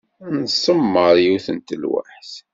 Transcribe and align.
Tsemmeṛ 0.51 1.15
yiwet 1.23 1.47
n 1.55 1.57
telweḥt. 1.59 2.33